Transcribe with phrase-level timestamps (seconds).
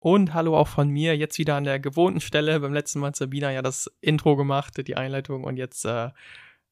[0.00, 2.60] Und hallo auch von mir, jetzt wieder an der gewohnten Stelle.
[2.60, 6.10] Beim letzten Mal hat Sabina ja das Intro gemacht, die Einleitung und jetzt, äh,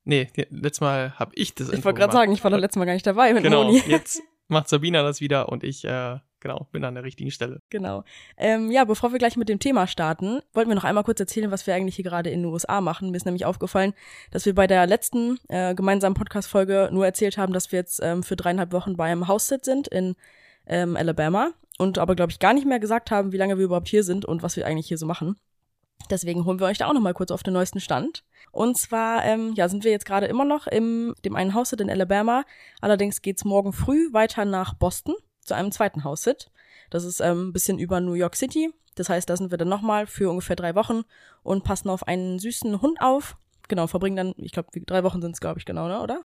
[0.05, 2.79] nee, letztes Mal habe ich das Intro Ich wollte gerade sagen, ich war das letzte
[2.79, 3.83] Mal gar nicht dabei mit genau, Moni.
[3.89, 7.63] jetzt macht Sabina das wieder und ich, äh, genau, bin an der richtigen Stelle.
[7.69, 8.05] Genau.
[8.37, 11.51] Ähm, ja, bevor wir gleich mit dem Thema starten, wollten wir noch einmal kurz erzählen,
[11.51, 13.11] was wir eigentlich hier gerade in den USA machen.
[13.11, 13.93] Mir ist nämlich aufgefallen,
[14.31, 18.23] dass wir bei der letzten äh, gemeinsamen Podcast-Folge nur erzählt haben, dass wir jetzt ähm,
[18.23, 20.15] für dreieinhalb Wochen beim House-Sit sind in
[20.67, 23.89] ähm, Alabama und aber, glaube ich, gar nicht mehr gesagt haben, wie lange wir überhaupt
[23.89, 25.37] hier sind und was wir eigentlich hier so machen.
[26.11, 28.25] Deswegen holen wir euch da auch nochmal kurz auf den neuesten Stand.
[28.53, 31.91] Und zwar, ähm, ja, sind wir jetzt gerade immer noch im dem einen House-Sit in
[31.91, 32.45] Alabama.
[32.81, 36.51] Allerdings geht's morgen früh weiter nach Boston zu einem zweiten House-Sit.
[36.91, 38.73] Das ist ähm, ein bisschen über New York City.
[38.95, 41.03] Das heißt, da sind wir dann nochmal für ungefähr drei Wochen
[41.43, 43.37] und passen auf einen süßen Hund auf.
[43.69, 46.23] Genau, verbringen dann, ich glaube, drei Wochen sind es, glaube ich, genau, ne, oder?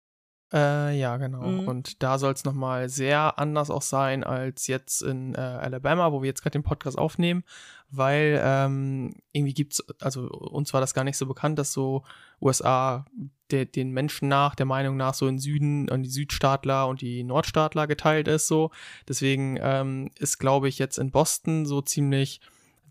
[0.55, 1.43] Äh, ja, genau.
[1.43, 1.67] Mhm.
[1.67, 6.23] Und da soll es nochmal sehr anders auch sein als jetzt in äh, Alabama, wo
[6.23, 7.43] wir jetzt gerade den Podcast aufnehmen,
[7.91, 12.05] weil ähm, irgendwie gibt's, also uns war das gar nicht so bekannt, dass so
[12.41, 13.05] USA
[13.51, 17.25] de, den Menschen nach, der Meinung nach, so in Süden an die Südstaatler und die
[17.25, 18.71] Nordstaatler geteilt ist so.
[19.09, 22.41] Deswegen ähm, ist, glaube ich, jetzt in Boston so ziemlich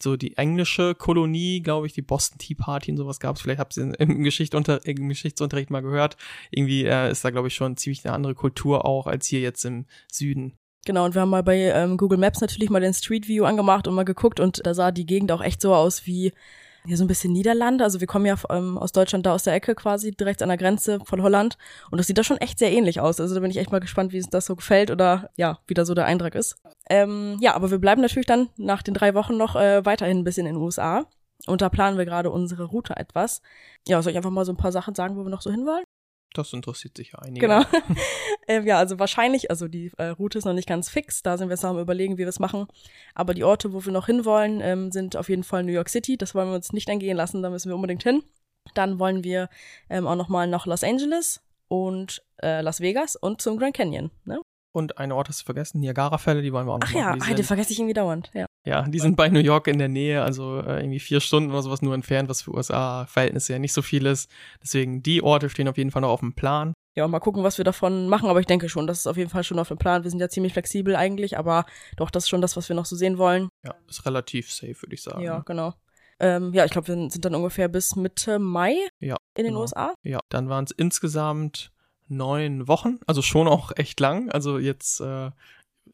[0.02, 3.42] so die englische Kolonie, glaube ich, die Boston Tea Party und sowas gab es.
[3.42, 6.18] Vielleicht habt ihr im, Geschichtsunter im Geschichtsunterricht mal gehört.
[6.52, 9.64] Irgendwie äh, ist da, glaube ich, schon ziemlich eine andere Kultur auch als hier jetzt
[9.66, 10.54] im Süden.
[10.86, 13.88] Genau, und wir haben mal bei ähm, Google Maps natürlich mal den Street View angemacht
[13.88, 16.34] und mal geguckt und da sah die Gegend auch echt so aus wie
[16.86, 17.84] ja so ein bisschen Niederlande.
[17.84, 20.58] Also wir kommen ja ähm, aus Deutschland da aus der Ecke quasi, direkt an der
[20.58, 21.58] Grenze von Holland.
[21.92, 23.20] Und das sieht da schon echt sehr ähnlich aus.
[23.20, 25.74] Also da bin ich echt mal gespannt, wie es das so gefällt oder ja, wie
[25.74, 26.58] da so der Eindruck ist.
[26.90, 30.24] Ähm, ja, aber wir bleiben natürlich dann nach den drei Wochen noch äh, weiterhin ein
[30.24, 31.06] bisschen in den USA.
[31.46, 33.42] Und da planen wir gerade unsere Route etwas.
[33.88, 35.84] Ja, soll ich einfach mal so ein paar Sachen sagen, wo wir noch so hinwollen?
[36.34, 37.48] Das interessiert sicher einige.
[37.48, 37.64] Genau.
[38.48, 41.48] ähm, ja, also wahrscheinlich, also die äh, Route ist noch nicht ganz fix, da sind
[41.48, 42.68] wir jetzt noch am überlegen, wie wir es machen.
[43.14, 46.18] Aber die Orte, wo wir noch hinwollen, ähm, sind auf jeden Fall New York City.
[46.18, 48.24] Das wollen wir uns nicht entgehen lassen, da müssen wir unbedingt hin.
[48.74, 49.50] Dann wollen wir
[49.90, 54.12] ähm, auch nochmal nach Los Angeles und äh, Las Vegas und zum Grand Canyon.
[54.26, 54.40] Ne?
[54.74, 57.34] Und eine Ort hast du vergessen, Niagara-Fälle, die wollen wir auch noch Ach ja, ah,
[57.34, 58.48] die vergesse ich irgendwie dauernd, ja.
[58.66, 61.62] Ja, die sind bei New York in der Nähe, also äh, irgendwie vier Stunden oder
[61.62, 64.32] sowas nur entfernt, was für USA-Verhältnisse ja nicht so viel ist.
[64.62, 66.74] Deswegen, die Orte stehen auf jeden Fall noch auf dem Plan.
[66.96, 69.30] Ja, mal gucken, was wir davon machen, aber ich denke schon, das ist auf jeden
[69.30, 70.04] Fall schon auf dem Plan.
[70.04, 71.66] Wir sind ja ziemlich flexibel eigentlich, aber
[71.98, 73.50] doch, das ist schon das, was wir noch so sehen wollen.
[73.66, 75.24] Ja, ist relativ safe, würde ich sagen.
[75.24, 75.74] Ja, genau.
[76.20, 79.62] Ähm, ja, ich glaube, wir sind dann ungefähr bis Mitte Mai ja, in den genau.
[79.62, 79.94] USA.
[80.04, 81.72] Ja, dann waren es insgesamt
[82.08, 84.30] neun Wochen, also schon auch echt lang.
[84.30, 85.32] Also jetzt äh,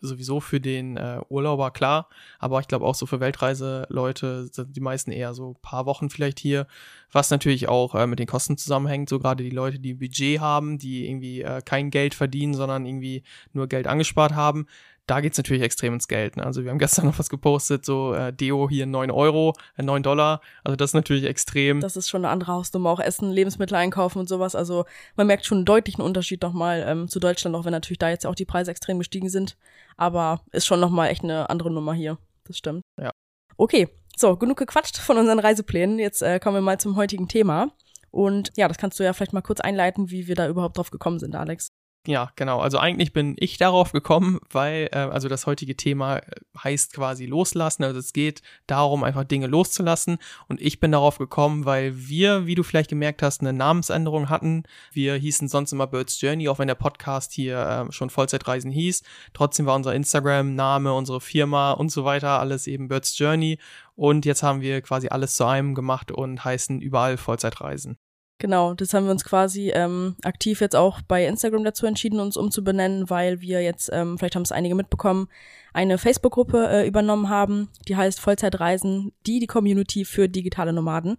[0.02, 4.82] sowieso für den äh, Urlauber klar, aber ich glaube auch so für Weltreiseleute sind die
[4.82, 6.68] meisten eher so paar Wochen vielleicht hier,
[7.12, 9.10] was natürlich auch äh, mit den Kosten zusammenhängt.
[9.10, 13.24] So gerade die Leute, die Budget haben, die irgendwie äh, kein Geld verdienen, sondern irgendwie
[13.54, 14.68] nur Geld angespart haben,
[15.10, 16.38] da geht's natürlich extrem ins Geld.
[16.38, 16.46] Ne?
[16.46, 20.04] Also wir haben gestern noch was gepostet, so äh, Deo hier 9 Euro, äh, 9
[20.04, 20.42] Dollar.
[20.64, 21.82] Also das ist natürlich extrem.
[21.82, 24.56] Das ist schon eine andere Hausnummer, auch Essen, Lebensmittel einkaufen und sowas.
[24.56, 28.10] Also man merkt schon einen deutlichen Unterschied nochmal ähm, zu Deutschland, auch wenn natürlich da
[28.10, 29.58] jetzt auch die Preise extrem gestiegen sind.
[29.98, 32.18] Aber ist schon nochmal echt eine andere Nummer hier.
[32.46, 32.82] Das stimmt.
[33.00, 33.12] Ja.
[33.58, 36.00] Okay, so, genug gequatscht von unseren Reiseplänen.
[36.00, 37.72] Jetzt äh, kommen wir mal zum heutigen Thema.
[38.12, 40.92] Und ja, das kannst du ja vielleicht mal kurz einleiten, wie wir da überhaupt drauf
[40.92, 41.69] gekommen sind, Alex.
[42.08, 42.60] Ja, genau.
[42.60, 46.22] Also eigentlich bin ich darauf gekommen, weil, äh, also das heutige Thema äh,
[46.64, 47.84] heißt quasi loslassen.
[47.84, 50.18] Also es geht darum, einfach Dinge loszulassen.
[50.48, 54.64] Und ich bin darauf gekommen, weil wir, wie du vielleicht gemerkt hast, eine Namensänderung hatten.
[54.94, 59.04] Wir hießen sonst immer Birds Journey, auch wenn der Podcast hier äh, schon Vollzeitreisen hieß.
[59.34, 63.60] Trotzdem war unser Instagram-Name, unsere Firma und so weiter alles eben Birds Journey.
[63.96, 67.98] Und jetzt haben wir quasi alles zu einem gemacht und heißen überall Vollzeitreisen.
[68.42, 72.38] Genau, das haben wir uns quasi ähm, aktiv jetzt auch bei Instagram dazu entschieden, uns
[72.38, 75.28] umzubenennen, weil wir jetzt, ähm, vielleicht haben es einige mitbekommen,
[75.74, 81.18] eine Facebook-Gruppe äh, übernommen haben, die heißt Vollzeitreisen, die die Community für digitale Nomaden.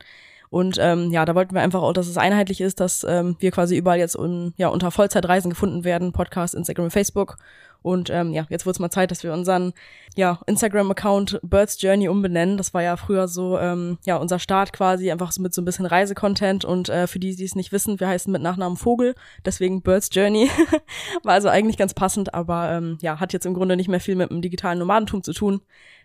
[0.49, 3.51] Und ähm, ja, da wollten wir einfach auch, dass es einheitlich ist, dass ähm, wir
[3.51, 7.37] quasi überall jetzt un, ja, unter Vollzeitreisen gefunden werden, Podcast, Instagram, Facebook.
[7.83, 9.73] Und ähm, ja, jetzt wurde es mal Zeit, dass wir unseren
[10.17, 12.57] ja, Instagram-Account Birds Journey umbenennen.
[12.57, 15.65] Das war ja früher so ähm, ja unser Start quasi, einfach so mit so ein
[15.65, 16.65] bisschen Reisecontent.
[16.65, 20.11] Und äh, für die, die es nicht wissen, wir heißen mit Nachnamen Vogel, deswegen Birds
[20.13, 20.51] Journey.
[21.23, 24.17] war also eigentlich ganz passend, aber ähm, ja, hat jetzt im Grunde nicht mehr viel
[24.17, 25.61] mit dem digitalen Nomadentum zu tun.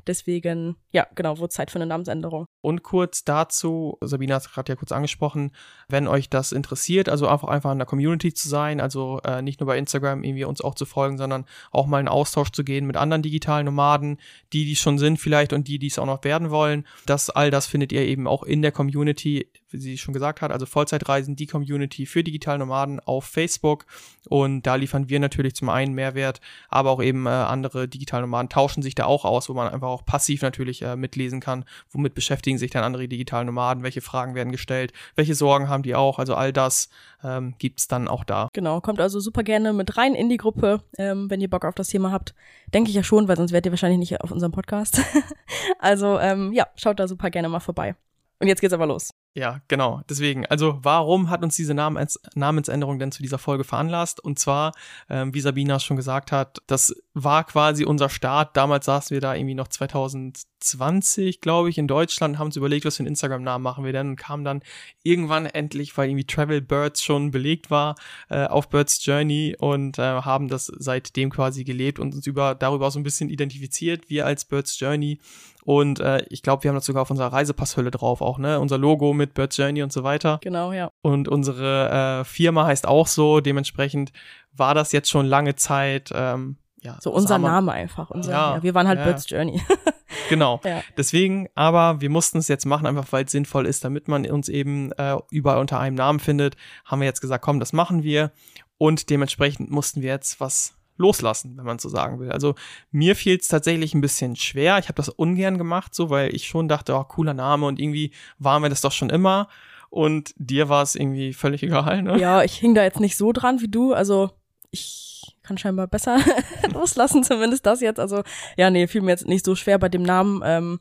[0.07, 2.45] Deswegen, ja, genau, wurde Zeit für eine Namensänderung.
[2.61, 5.51] Und kurz dazu, Sabina hat es gerade ja kurz angesprochen,
[5.87, 9.59] wenn euch das interessiert, also einfach einfach in der Community zu sein, also äh, nicht
[9.59, 12.85] nur bei Instagram irgendwie uns auch zu folgen, sondern auch mal in Austausch zu gehen
[12.85, 14.19] mit anderen digitalen Nomaden,
[14.53, 16.85] die die schon sind vielleicht und die, die es auch noch werden wollen.
[17.05, 20.51] Das all das findet ihr eben auch in der Community wie sie schon gesagt hat,
[20.51, 23.85] also Vollzeitreisen, die Community für digitale Nomaden auf Facebook.
[24.29, 28.49] Und da liefern wir natürlich zum einen Mehrwert, aber auch eben äh, andere digitale Nomaden
[28.49, 31.65] tauschen sich da auch aus, wo man einfach auch passiv natürlich äh, mitlesen kann.
[31.91, 33.83] Womit beschäftigen sich dann andere digitale Nomaden?
[33.83, 34.93] Welche Fragen werden gestellt?
[35.15, 36.19] Welche Sorgen haben die auch?
[36.19, 36.89] Also all das
[37.23, 38.49] ähm, gibt dann auch da.
[38.53, 41.75] Genau, kommt also super gerne mit rein in die Gruppe, ähm, wenn ihr Bock auf
[41.75, 42.33] das Thema habt.
[42.73, 45.01] Denke ich ja schon, weil sonst wärt ihr wahrscheinlich nicht auf unserem Podcast.
[45.79, 47.95] also ähm, ja, schaut da super gerne mal vorbei.
[48.39, 49.11] Und jetzt geht's aber los.
[49.37, 50.01] Ja, genau.
[50.07, 54.23] Deswegen, also warum hat uns diese Namens Namensänderung denn zu dieser Folge veranlasst?
[54.23, 54.71] Und zwar,
[55.09, 58.55] ähm, wie Sabina schon gesagt hat, das war quasi unser Start.
[58.55, 62.95] Damals saßen wir da irgendwie noch 2020, glaube ich, in Deutschland, haben uns überlegt, was
[62.95, 64.61] für einen Instagram-Namen machen wir denn und kamen dann
[65.03, 67.95] irgendwann endlich, weil irgendwie Travel Birds schon belegt war,
[68.29, 72.89] äh, auf Birds Journey und äh, haben das seitdem quasi gelebt und uns über darüber
[72.89, 75.19] so ein bisschen identifiziert, wir als Birds Journey
[75.65, 78.59] und äh, ich glaube, wir haben das sogar auf unserer Reisepasshülle drauf auch, ne?
[78.59, 80.39] Unser Logo mit Bird Journey und so weiter.
[80.43, 80.91] Genau, ja.
[81.01, 83.41] Und unsere äh, Firma heißt auch so.
[83.41, 84.11] Dementsprechend
[84.53, 86.11] war das jetzt schon lange Zeit.
[86.13, 88.11] Ähm, ja, so unser Name einfach.
[88.11, 89.05] Unser, ja, ja, wir waren halt ja.
[89.05, 89.59] Bird's Journey.
[90.29, 90.61] genau.
[90.63, 90.83] Ja.
[90.97, 94.49] Deswegen, aber wir mussten es jetzt machen, einfach weil es sinnvoll ist, damit man uns
[94.49, 96.57] eben äh, überall unter einem Namen findet.
[96.85, 98.31] Haben wir jetzt gesagt, komm, das machen wir.
[98.77, 102.31] Und dementsprechend mussten wir jetzt was loslassen, wenn man so sagen will.
[102.31, 102.55] Also
[102.91, 104.79] mir fiel es tatsächlich ein bisschen schwer.
[104.79, 108.11] Ich habe das ungern gemacht, so weil ich schon dachte, oh, cooler Name und irgendwie
[108.39, 109.47] waren wir das doch schon immer.
[109.89, 112.19] Und dir war es irgendwie völlig egal, ne?
[112.19, 113.93] Ja, ich hing da jetzt nicht so dran wie du.
[113.93, 114.31] Also
[114.71, 116.19] ich kann scheinbar besser
[116.73, 117.99] loslassen, zumindest das jetzt.
[117.99, 118.23] Also
[118.57, 120.41] ja, nee, fiel mir jetzt nicht so schwer bei dem Namen.
[120.43, 120.79] Ähm,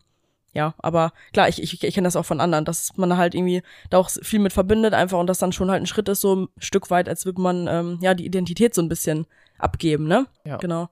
[0.55, 3.62] ja, aber klar, ich, ich, ich kenne das auch von anderen, dass man halt irgendwie
[3.90, 6.37] da auch viel mit verbindet einfach und das dann schon halt ein Schritt ist, so
[6.37, 9.26] ein Stück weit, als würde man ähm, ja die Identität so ein bisschen
[9.58, 10.26] abgeben, ne?
[10.44, 10.56] Ja.
[10.58, 10.88] Genau.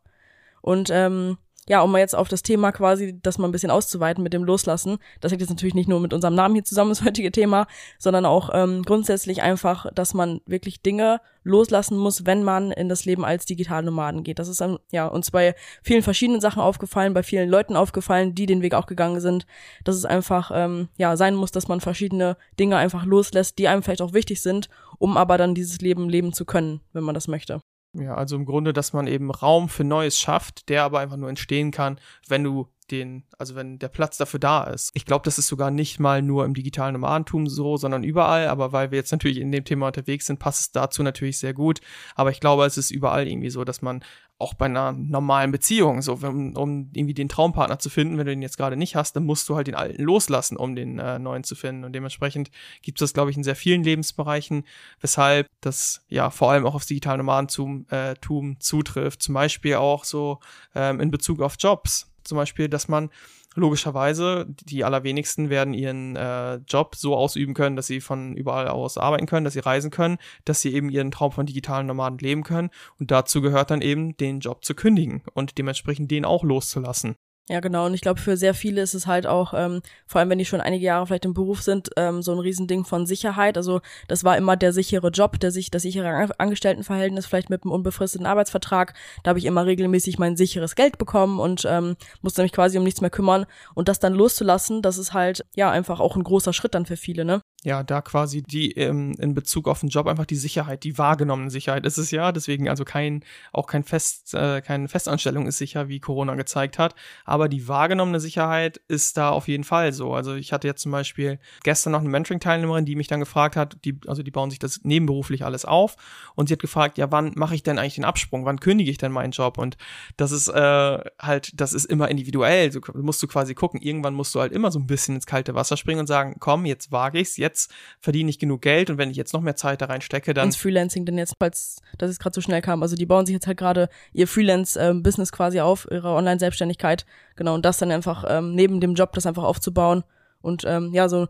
[0.61, 1.39] Und ähm,
[1.69, 4.43] ja, um mal jetzt auf das Thema quasi, das mal ein bisschen auszuweiten mit dem
[4.43, 7.67] Loslassen, das hängt jetzt natürlich nicht nur mit unserem Namen hier zusammen, das heutige Thema,
[7.99, 13.05] sondern auch ähm, grundsätzlich einfach, dass man wirklich Dinge loslassen muss, wenn man in das
[13.05, 14.39] Leben als Digitalnomaden geht.
[14.39, 18.47] Das ist dann, ja, uns bei vielen verschiedenen Sachen aufgefallen, bei vielen Leuten aufgefallen, die
[18.47, 19.47] den Weg auch gegangen sind,
[19.85, 23.83] dass es einfach, ähm, ja, sein muss, dass man verschiedene Dinge einfach loslässt, die einem
[23.83, 24.69] vielleicht auch wichtig sind,
[24.99, 27.61] um aber dann dieses Leben leben zu können, wenn man das möchte.
[27.95, 31.29] Ja, also im Grunde, dass man eben Raum für Neues schafft, der aber einfach nur
[31.29, 34.91] entstehen kann, wenn du den, also wenn der Platz dafür da ist.
[34.95, 38.49] Ich glaube, das ist sogar nicht mal nur im digitalen Nomadentum so, sondern überall.
[38.49, 41.55] Aber weil wir jetzt natürlich in dem Thema unterwegs sind, passt es dazu natürlich sehr
[41.55, 41.81] gut.
[42.15, 44.03] Aber ich glaube, es ist überall irgendwie so, dass man
[44.43, 48.33] auch bei einer normalen Beziehung, so um, um irgendwie den Traumpartner zu finden, wenn du
[48.33, 51.19] den jetzt gerade nicht hast, dann musst du halt den alten loslassen, um den äh,
[51.19, 51.85] neuen zu finden.
[51.85, 52.51] Und dementsprechend
[52.83, 54.65] gibt es das, glaube ich, in sehr vielen Lebensbereichen,
[55.01, 58.15] weshalb das ja vor allem auch aufs digitale Nomadentum äh,
[58.59, 59.23] zutrifft.
[59.23, 60.41] Zum Beispiel auch so
[60.75, 63.11] ähm, in Bezug auf Jobs zum Beispiel, dass man
[63.55, 68.99] logischerweise, die allerwenigsten werden ihren äh, Job so ausüben können, dass sie von überall aus
[68.99, 72.43] arbeiten können, dass sie reisen können, dass sie eben ihren Traum von digitalen Nomaden leben
[72.43, 72.71] können.
[72.99, 77.17] Und dazu gehört dann eben, den Job zu kündigen und dementsprechend den auch loszulassen.
[77.49, 77.87] Ja, genau.
[77.87, 80.45] Und ich glaube, für sehr viele ist es halt auch, ähm, vor allem wenn die
[80.45, 83.57] schon einige Jahre vielleicht im Beruf sind, ähm, so ein Riesending von Sicherheit.
[83.57, 87.73] Also das war immer der sichere Job, der sich, das sichere Angestelltenverhältnis, vielleicht mit einem
[87.73, 88.95] unbefristeten Arbeitsvertrag.
[89.25, 92.85] Da habe ich immer regelmäßig mein sicheres Geld bekommen und ähm, musste mich quasi um
[92.85, 93.47] nichts mehr kümmern.
[93.75, 96.97] Und das dann loszulassen, das ist halt ja einfach auch ein großer Schritt dann für
[96.97, 97.43] viele, ne?
[97.65, 101.51] Ja, da quasi die ähm, in Bezug auf den Job einfach die Sicherheit, die wahrgenommene
[101.51, 105.89] Sicherheit ist es ja, deswegen also kein auch kein Fest äh, keine Festanstellung ist sicher,
[105.89, 110.13] wie Corona gezeigt hat, aber die wahrgenommene Sicherheit ist da auf jeden Fall so.
[110.13, 113.77] Also ich hatte jetzt zum Beispiel gestern noch eine Mentoring-Teilnehmerin, die mich dann gefragt hat,
[113.85, 115.97] die also die bauen sich das nebenberuflich alles auf.
[116.35, 118.99] Und sie hat gefragt, ja, wann mache ich denn eigentlich den Absprung, wann kündige ich
[118.99, 119.59] denn meinen Job?
[119.59, 119.77] Und
[120.17, 124.35] das ist äh, halt, das ist immer individuell, du musst du quasi gucken, irgendwann musst
[124.35, 127.21] du halt immer so ein bisschen ins kalte Wasser springen und sagen, komm, jetzt wage
[127.21, 129.87] ich's, jetzt jetzt verdiene ich genug Geld und wenn ich jetzt noch mehr Zeit da
[129.87, 130.47] reinstecke, dann.
[130.47, 132.83] Ins Freelancing, denn jetzt, falls das ist gerade so schnell kam.
[132.83, 137.05] Also die bauen sich jetzt halt gerade ihr Freelance-Business ähm, quasi auf, ihre Online-Selbstständigkeit.
[137.37, 140.05] Genau, und das dann einfach ähm, neben dem Job das einfach aufzubauen
[140.41, 141.29] und ähm, ja, so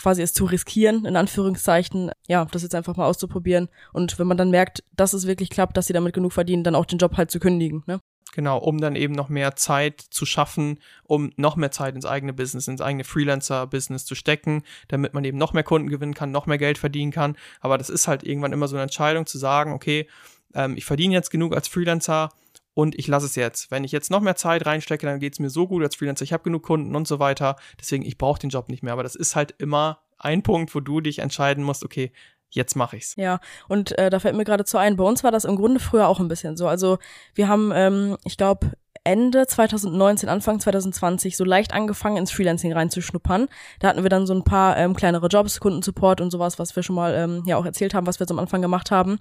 [0.00, 3.68] quasi es zu riskieren, in Anführungszeichen, ja, das jetzt einfach mal auszuprobieren.
[3.92, 6.74] Und wenn man dann merkt, dass es wirklich klappt, dass sie damit genug verdienen, dann
[6.74, 8.00] auch den Job halt zu kündigen, ne?
[8.34, 12.32] Genau, um dann eben noch mehr Zeit zu schaffen, um noch mehr Zeit ins eigene
[12.32, 16.46] Business, ins eigene Freelancer-Business zu stecken, damit man eben noch mehr Kunden gewinnen kann, noch
[16.46, 17.36] mehr Geld verdienen kann.
[17.60, 20.08] Aber das ist halt irgendwann immer so eine Entscheidung zu sagen, okay,
[20.52, 22.30] ähm, ich verdiene jetzt genug als Freelancer
[22.74, 23.70] und ich lasse es jetzt.
[23.70, 26.24] Wenn ich jetzt noch mehr Zeit reinstecke, dann geht es mir so gut als Freelancer,
[26.24, 27.54] ich habe genug Kunden und so weiter.
[27.78, 28.94] Deswegen, ich brauche den Job nicht mehr.
[28.94, 32.10] Aber das ist halt immer ein Punkt, wo du dich entscheiden musst, okay,
[32.50, 33.14] jetzt mache ich's.
[33.16, 35.80] Ja, und äh, da fällt mir gerade zu ein, bei uns war das im Grunde
[35.80, 36.68] früher auch ein bisschen so.
[36.68, 36.98] Also
[37.34, 38.72] wir haben, ähm, ich glaube,
[39.06, 43.48] Ende 2019, Anfang 2020 so leicht angefangen, ins Freelancing reinzuschnuppern.
[43.78, 46.82] Da hatten wir dann so ein paar ähm, kleinere Jobs, Kundensupport und sowas, was wir
[46.82, 49.18] schon mal ähm, ja auch erzählt haben, was wir so am Anfang gemacht haben.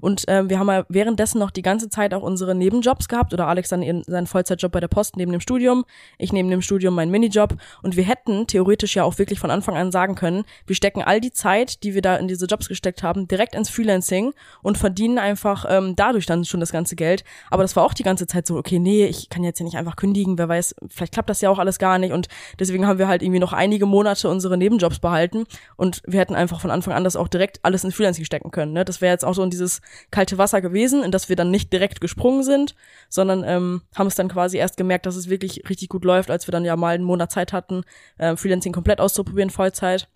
[0.00, 3.46] Und ähm, wir haben ja währenddessen noch die ganze Zeit auch unsere Nebenjobs gehabt oder
[3.46, 5.84] Alex dann ihren, seinen Vollzeitjob bei der Post neben dem Studium,
[6.16, 7.56] ich neben dem Studium meinen Minijob.
[7.82, 11.20] Und wir hätten theoretisch ja auch wirklich von Anfang an sagen können, wir stecken all
[11.20, 15.18] die Zeit, die wir da in diese Jobs gesteckt haben, direkt ins Freelancing und verdienen
[15.18, 17.22] einfach ähm, dadurch dann schon das ganze Geld.
[17.50, 19.76] Aber das war auch die ganze Zeit so, okay, nee, ich kann jetzt ja nicht
[19.76, 22.28] einfach kündigen, wer weiß, vielleicht klappt das ja auch alles gar nicht und
[22.58, 25.44] deswegen haben wir halt irgendwie noch einige Monate unsere Nebenjobs behalten
[25.76, 28.72] und wir hätten einfach von Anfang an das auch direkt alles ins Freelancing stecken können.
[28.72, 28.84] Ne?
[28.84, 29.80] Das wäre jetzt auch so in dieses
[30.10, 32.74] kalte Wasser gewesen, in das wir dann nicht direkt gesprungen sind,
[33.08, 36.46] sondern ähm, haben es dann quasi erst gemerkt, dass es wirklich richtig gut läuft, als
[36.46, 37.82] wir dann ja mal einen Monat Zeit hatten,
[38.18, 40.08] äh, Freelancing komplett auszuprobieren, Vollzeit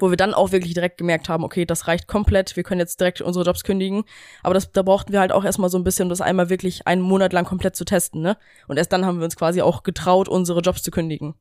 [0.00, 3.00] wo wir dann auch wirklich direkt gemerkt haben, okay, das reicht komplett, wir können jetzt
[3.00, 4.04] direkt unsere Jobs kündigen.
[4.42, 7.02] Aber das, da brauchten wir halt auch erstmal so ein bisschen, das einmal wirklich einen
[7.02, 8.36] Monat lang komplett zu testen, ne?
[8.68, 11.34] Und erst dann haben wir uns quasi auch getraut, unsere Jobs zu kündigen.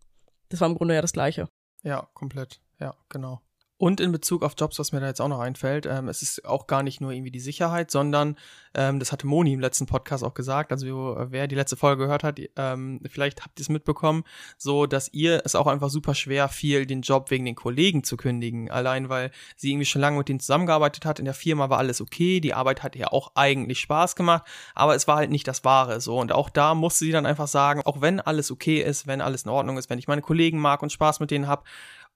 [0.49, 1.47] Das war im Grunde ja das Gleiche.
[1.83, 2.61] Ja, komplett.
[2.79, 3.41] Ja, genau.
[3.77, 6.45] Und in Bezug auf Jobs, was mir da jetzt auch noch einfällt, ähm, es ist
[6.45, 8.37] auch gar nicht nur irgendwie die Sicherheit, sondern
[8.73, 10.71] ähm, das hatte Moni im letzten Podcast auch gesagt.
[10.71, 14.23] Also wer die letzte Folge gehört hat, ähm, vielleicht habt ihr es mitbekommen,
[14.57, 18.15] so dass ihr es auch einfach super schwer fiel, den Job wegen den Kollegen zu
[18.15, 18.71] kündigen.
[18.71, 21.19] Allein weil sie irgendwie schon lange mit denen zusammengearbeitet hat.
[21.19, 24.95] In der Firma war alles okay, die Arbeit hat ihr auch eigentlich Spaß gemacht, aber
[24.95, 25.99] es war halt nicht das Wahre.
[25.99, 29.19] So und auch da musste sie dann einfach sagen, auch wenn alles okay ist, wenn
[29.19, 31.63] alles in Ordnung ist, wenn ich meine Kollegen mag und Spaß mit denen habe,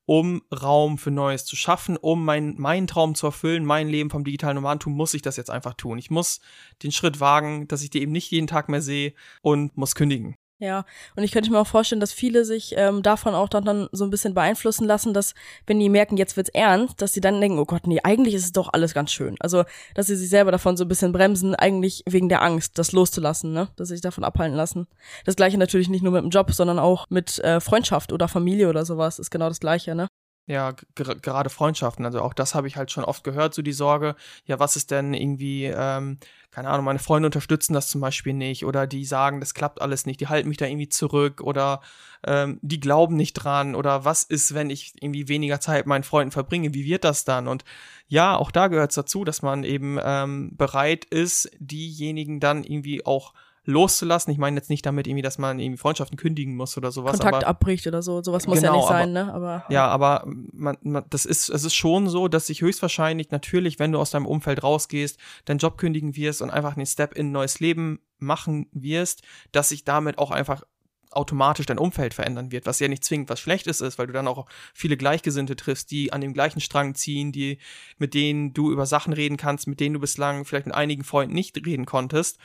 [0.06, 4.24] um Raum für Neues zu schaffen, um mein, meinen Traum zu erfüllen, mein Leben vom
[4.24, 6.00] digitalen Nomadentum, muss ich das jetzt einfach tun.
[6.00, 6.39] Ich muss
[6.82, 10.36] den Schritt wagen, dass ich die eben nicht jeden Tag mehr sehe und muss kündigen.
[10.62, 10.84] Ja,
[11.16, 14.04] und ich könnte mir auch vorstellen, dass viele sich ähm, davon auch dann, dann so
[14.04, 15.34] ein bisschen beeinflussen lassen, dass
[15.66, 18.44] wenn die merken, jetzt wird's ernst, dass sie dann denken, oh Gott, nee, eigentlich ist
[18.44, 19.38] es doch alles ganz schön.
[19.39, 19.63] Also,
[19.96, 23.54] dass sie sich selber davon so ein bisschen bremsen, eigentlich wegen der Angst, das loszulassen,
[23.54, 23.70] ne?
[23.78, 24.88] Dass sie sich davon abhalten lassen.
[25.24, 28.68] Das gleiche natürlich nicht nur mit dem Job, sondern auch mit äh, Freundschaft oder Familie
[28.68, 30.10] oder sowas, ist genau das gleiche, ne?
[30.50, 32.06] Ja, gerade Freundschaften.
[32.06, 34.89] Also auch das habe ich halt schon oft gehört, so die Sorge, ja, was ist
[34.89, 36.18] denn irgendwie, ähm,
[36.51, 40.06] keine Ahnung, meine Freunde unterstützen das zum Beispiel nicht oder die sagen, das klappt alles
[40.06, 41.82] nicht, die halten mich da irgendwie zurück oder
[42.25, 46.32] ähm, die glauben nicht dran oder was ist, wenn ich irgendwie weniger Zeit meinen Freunden
[46.32, 47.48] verbringe, wie wird das dann?
[47.48, 47.63] Und
[48.08, 53.06] ja, auch da gehört es dazu, dass man eben ähm, bereit ist, diejenigen dann irgendwie
[53.06, 53.34] auch
[53.66, 54.32] loszulassen.
[54.32, 57.12] Ich meine jetzt nicht damit irgendwie, dass man irgendwie Freundschaften kündigen muss oder sowas.
[57.12, 58.22] Kontakt aber, abbricht oder so.
[58.24, 59.34] Sowas muss genau, ja nicht sein, aber, ne?
[59.34, 63.80] Aber, ja, aber man, man, das ist, es ist schon so, dass sich höchstwahrscheinlich natürlich,
[63.80, 67.28] wenn du aus deinem Umfeld rausgehst, deinen Job kündigen wirst und einfach einen Step in
[67.28, 70.63] ein neues Leben machen wirst, dass sich damit auch einfach
[71.12, 74.28] automatisch dein Umfeld verändern wird, was ja nicht zwingend was Schlechtes ist, weil du dann
[74.28, 77.58] auch viele Gleichgesinnte triffst, die an dem gleichen Strang ziehen, die,
[77.98, 81.34] mit denen du über Sachen reden kannst, mit denen du bislang vielleicht mit einigen Freunden
[81.34, 82.38] nicht reden konntest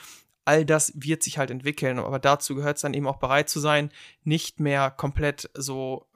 [0.44, 3.60] all das wird sich halt entwickeln, aber dazu gehört es dann eben auch bereit zu
[3.60, 3.90] sein,
[4.24, 6.06] nicht mehr komplett so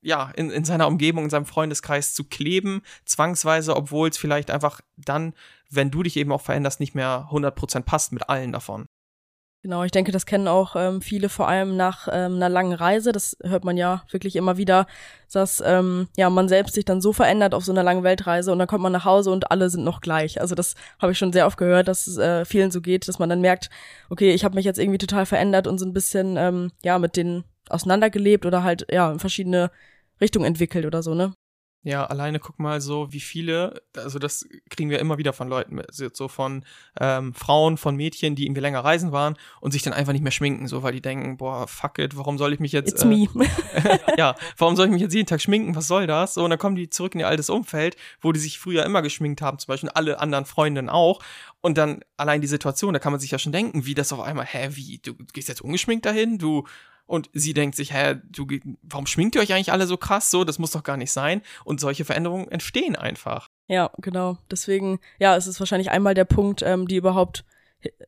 [0.00, 4.80] ja, in, in seiner Umgebung, in seinem Freundeskreis zu kleben, zwangsweise, obwohl es vielleicht einfach
[4.96, 5.34] dann,
[5.70, 8.86] wenn du dich eben auch veränderst, nicht mehr 100% passt mit allen davon.
[9.64, 13.10] Genau, ich denke, das kennen auch ähm, viele, vor allem nach ähm, einer langen Reise.
[13.10, 14.86] Das hört man ja wirklich immer wieder,
[15.32, 18.60] dass ähm, ja man selbst sich dann so verändert auf so einer langen Weltreise und
[18.60, 20.40] dann kommt man nach Hause und alle sind noch gleich.
[20.40, 23.18] Also das habe ich schon sehr oft gehört, dass es äh, vielen so geht, dass
[23.18, 23.68] man dann merkt,
[24.10, 27.16] okay, ich habe mich jetzt irgendwie total verändert und so ein bisschen ähm, ja mit
[27.16, 29.72] denen auseinandergelebt oder halt ja in verschiedene
[30.20, 31.32] Richtungen entwickelt oder so, ne?
[31.84, 35.76] Ja, alleine guck mal so, wie viele, also das kriegen wir immer wieder von Leuten
[35.76, 36.64] mit, so von
[37.00, 40.32] ähm, Frauen, von Mädchen, die irgendwie länger reisen waren und sich dann einfach nicht mehr
[40.32, 43.06] schminken, so weil die denken, boah, fuck it, warum soll ich mich jetzt It's äh,
[43.06, 43.28] me.
[44.18, 46.34] ja, warum soll ich mich jetzt jeden Tag schminken, was soll das?
[46.34, 49.00] So, und dann kommen die zurück in ihr altes Umfeld, wo die sich früher immer
[49.00, 51.22] geschminkt haben, zum Beispiel alle anderen Freundinnen auch.
[51.60, 54.20] Und dann allein die Situation, da kann man sich ja schon denken, wie das auf
[54.20, 56.66] einmal, hä, wie, du gehst jetzt ungeschminkt dahin, du
[57.08, 58.46] und sie denkt sich, hä, du,
[58.82, 60.30] warum schminkt ihr euch eigentlich alle so krass?
[60.30, 61.40] So, das muss doch gar nicht sein.
[61.64, 63.48] Und solche Veränderungen entstehen einfach.
[63.66, 64.36] Ja, genau.
[64.50, 67.44] Deswegen, ja, es ist wahrscheinlich einmal der Punkt, ähm, die überhaupt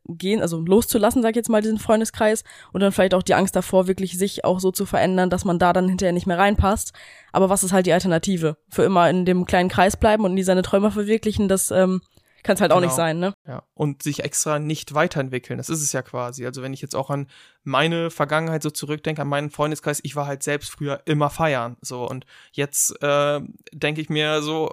[0.04, 3.56] gehen, also loszulassen, sag ich jetzt mal, diesen Freundeskreis und dann vielleicht auch die Angst
[3.56, 6.92] davor, wirklich sich auch so zu verändern, dass man da dann hinterher nicht mehr reinpasst.
[7.32, 8.58] Aber was ist halt die Alternative?
[8.68, 12.02] Für immer in dem kleinen Kreis bleiben und nie seine Träume verwirklichen, das ähm,
[12.42, 12.76] kann es halt genau.
[12.76, 12.96] auch nicht genau.
[12.96, 13.34] sein, ne?
[13.46, 16.46] Ja, und sich extra nicht weiterentwickeln, das ist es ja quasi.
[16.46, 17.28] Also wenn ich jetzt auch an
[17.64, 22.08] meine Vergangenheit so zurückdenke, an meinen Freundeskreis, ich war halt selbst früher immer feiern, so
[22.08, 23.40] und jetzt äh,
[23.72, 24.72] denke ich mir so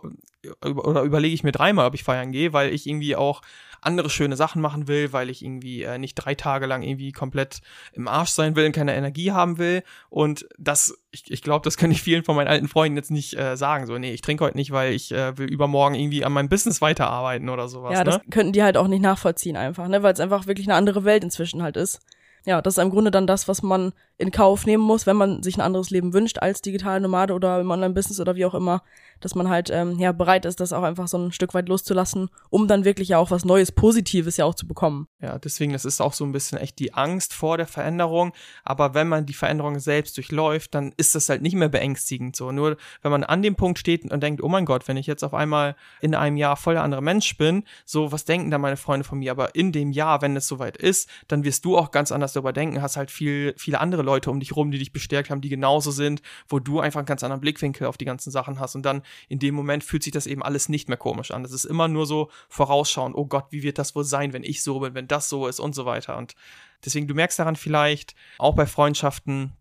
[0.63, 3.41] oder überlege ich mir dreimal, ob ich feiern gehe, weil ich irgendwie auch
[3.81, 7.61] andere schöne Sachen machen will, weil ich irgendwie äh, nicht drei Tage lang irgendwie komplett
[7.93, 9.83] im Arsch sein will und keine Energie haben will.
[10.09, 13.37] Und das, ich, ich glaube, das kann ich vielen von meinen alten Freunden jetzt nicht
[13.37, 13.85] äh, sagen.
[13.85, 16.81] So, nee, ich trinke heute nicht, weil ich äh, will übermorgen irgendwie an meinem Business
[16.81, 17.93] weiterarbeiten oder sowas.
[17.93, 18.23] Ja, das ne?
[18.29, 20.03] könnten die halt auch nicht nachvollziehen einfach, ne?
[20.03, 22.01] Weil es einfach wirklich eine andere Welt inzwischen halt ist
[22.47, 25.43] ja, das ist im Grunde dann das, was man in Kauf nehmen muss, wenn man
[25.43, 28.81] sich ein anderes Leben wünscht als digitale Nomade oder im Online-Business oder wie auch immer,
[29.19, 32.29] dass man halt ähm, ja bereit ist, das auch einfach so ein Stück weit loszulassen,
[32.49, 35.07] um dann wirklich ja auch was Neues, Positives ja auch zu bekommen.
[35.21, 38.33] Ja, deswegen, das ist auch so ein bisschen echt die Angst vor der Veränderung,
[38.63, 42.51] aber wenn man die Veränderung selbst durchläuft, dann ist das halt nicht mehr beängstigend so.
[42.51, 45.23] Nur wenn man an dem Punkt steht und denkt, oh mein Gott, wenn ich jetzt
[45.23, 48.77] auf einmal in einem Jahr voll der andere Mensch bin, so was denken da meine
[48.77, 51.91] Freunde von mir, aber in dem Jahr, wenn es soweit ist, dann wirst du auch
[51.91, 54.91] ganz anders darüber denken, hast halt viel, viele andere Leute um dich rum, die dich
[54.91, 58.31] bestärkt haben, die genauso sind, wo du einfach einen ganz anderen Blickwinkel auf die ganzen
[58.31, 58.75] Sachen hast.
[58.75, 61.43] Und dann in dem Moment fühlt sich das eben alles nicht mehr komisch an.
[61.43, 64.63] Das ist immer nur so vorausschauend, oh Gott, wie wird das wohl sein, wenn ich
[64.63, 66.17] so bin, wenn das so ist und so weiter.
[66.17, 66.35] Und
[66.83, 69.53] deswegen, du merkst daran vielleicht, auch bei Freundschaften,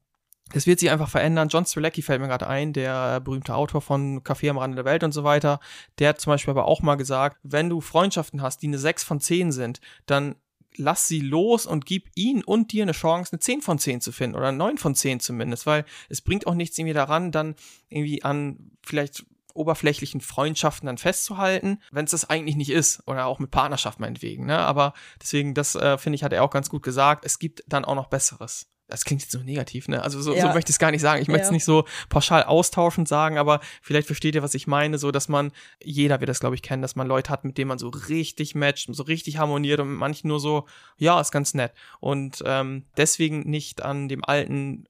[0.53, 1.49] es wird sich einfach verändern.
[1.49, 5.03] John Strelacki fällt mir gerade ein, der berühmte Autor von Café am Rande der Welt
[5.03, 5.59] und so weiter.
[5.99, 9.03] Der hat zum Beispiel aber auch mal gesagt, wenn du Freundschaften hast, die eine 6
[9.03, 10.37] von 10 sind, dann
[10.79, 14.13] lass sie los und gib ihnen und dir eine Chance, eine 10 von 10 zu
[14.13, 17.55] finden oder eine 9 von 10 zumindest, weil es bringt auch nichts irgendwie daran, dann
[17.89, 23.39] irgendwie an vielleicht oberflächlichen Freundschaften dann festzuhalten, wenn es das eigentlich nicht ist oder auch
[23.39, 24.59] mit Partnerschaft meinetwegen, ne?
[24.59, 27.25] Aber deswegen, das äh, finde ich, hat er auch ganz gut gesagt.
[27.25, 30.03] Es gibt dann auch noch Besseres das klingt jetzt so negativ, ne?
[30.03, 30.43] Also so, ja.
[30.43, 31.21] so möchte ich es gar nicht sagen.
[31.21, 34.99] Ich möchte es nicht so pauschal austauschend sagen, aber vielleicht versteht ihr, was ich meine,
[34.99, 35.51] so dass man,
[35.83, 38.55] jeder wird das, glaube ich, kennen, dass man Leute hat, mit denen man so richtig
[38.55, 40.67] matcht, so richtig harmoniert und mit manchen nur so,
[40.97, 41.73] ja, ist ganz nett.
[41.99, 44.87] Und ähm, deswegen nicht an dem alten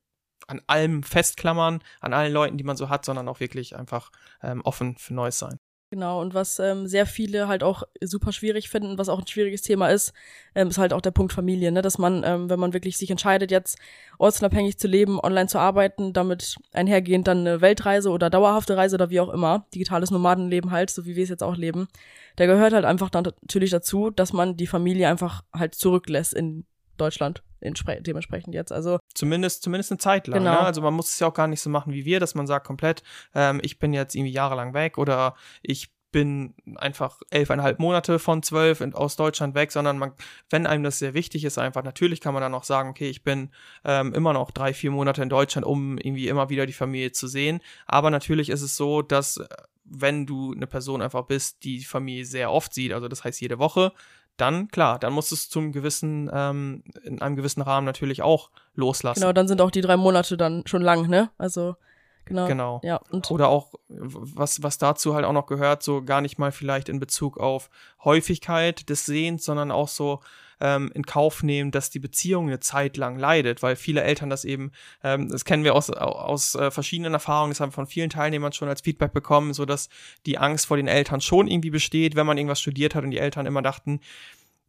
[0.48, 4.60] an allem festklammern, an allen Leuten, die man so hat, sondern auch wirklich einfach ähm,
[4.62, 5.58] offen für Neues sein.
[5.90, 9.62] Genau, und was ähm, sehr viele halt auch super schwierig finden, was auch ein schwieriges
[9.62, 10.12] Thema ist,
[10.56, 11.80] ähm, ist halt auch der Punkt Familie, ne?
[11.80, 13.78] dass man, ähm, wenn man wirklich sich entscheidet, jetzt
[14.18, 19.10] ortsunabhängig zu leben, online zu arbeiten, damit einhergehend dann eine Weltreise oder dauerhafte Reise oder
[19.10, 21.86] wie auch immer, digitales Nomadenleben halt, so wie wir es jetzt auch leben,
[22.34, 26.66] da gehört halt einfach dann natürlich dazu, dass man die Familie einfach halt zurücklässt in
[26.96, 28.72] Deutschland dementsprechend jetzt.
[28.72, 30.42] Also zumindest zumindest eine Zeit lang.
[30.42, 30.50] Ne?
[30.50, 30.60] Genau.
[30.60, 30.66] Ne?
[30.66, 32.66] Also man muss es ja auch gar nicht so machen wie wir, dass man sagt
[32.66, 33.02] komplett,
[33.34, 38.80] ähm, ich bin jetzt irgendwie jahrelang weg oder ich bin einfach elfeinhalb Monate von zwölf
[38.94, 40.12] aus Deutschland weg, sondern man,
[40.48, 43.22] wenn einem das sehr wichtig ist, einfach natürlich kann man dann auch sagen, okay, ich
[43.22, 43.50] bin
[43.84, 47.26] ähm, immer noch drei, vier Monate in Deutschland, um irgendwie immer wieder die Familie zu
[47.26, 47.60] sehen.
[47.86, 49.46] Aber natürlich ist es so, dass äh,
[49.84, 53.40] wenn du eine Person einfach bist, die die Familie sehr oft sieht, also das heißt
[53.40, 53.92] jede Woche,
[54.36, 59.20] dann klar, dann muss es zum gewissen, ähm, in einem gewissen Rahmen natürlich auch loslassen.
[59.20, 61.30] Genau, dann sind auch die drei Monate dann schon lang, ne?
[61.38, 61.76] Also
[62.24, 62.46] genau.
[62.46, 62.80] Genau.
[62.84, 66.52] Ja, und Oder auch, was, was dazu halt auch noch gehört, so gar nicht mal
[66.52, 67.70] vielleicht in Bezug auf
[68.04, 70.20] Häufigkeit des Sehens, sondern auch so,
[70.60, 74.44] ähm, in Kauf nehmen, dass die Beziehung eine Zeit lang leidet, weil viele Eltern das
[74.44, 78.10] eben, ähm, das kennen wir aus, aus äh, verschiedenen Erfahrungen, das haben wir von vielen
[78.10, 79.88] Teilnehmern schon als Feedback bekommen, so dass
[80.24, 83.18] die Angst vor den Eltern schon irgendwie besteht, wenn man irgendwas studiert hat und die
[83.18, 84.00] Eltern immer dachten,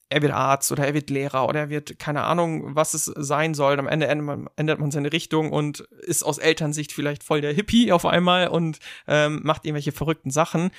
[0.10, 3.54] er wird Arzt oder er wird Lehrer oder er wird keine Ahnung, was es sein
[3.54, 3.78] soll.
[3.78, 8.06] Am Ende ändert man seine Richtung und ist aus Elternsicht vielleicht voll der Hippie auf
[8.06, 10.72] einmal und ähm, macht irgendwelche verrückten Sachen.